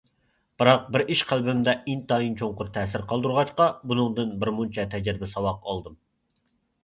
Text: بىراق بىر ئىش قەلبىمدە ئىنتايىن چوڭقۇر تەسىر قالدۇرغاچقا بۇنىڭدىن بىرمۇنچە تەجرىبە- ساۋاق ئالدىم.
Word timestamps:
بىراق 0.59 0.85
بىر 0.93 1.01
ئىش 1.15 1.19
قەلبىمدە 1.31 1.73
ئىنتايىن 1.91 2.37
چوڭقۇر 2.39 2.71
تەسىر 2.77 3.03
قالدۇرغاچقا 3.11 3.67
بۇنىڭدىن 3.91 4.31
بىرمۇنچە 4.45 4.87
تەجرىبە- 4.95 5.31
ساۋاق 5.35 5.61
ئالدىم. 5.73 6.01